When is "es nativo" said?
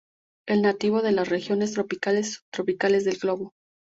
0.47-1.03